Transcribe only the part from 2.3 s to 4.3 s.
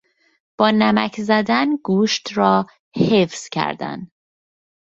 را حفظ کردن